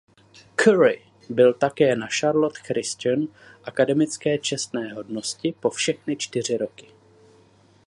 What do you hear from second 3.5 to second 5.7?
akademické čestné hodnosti po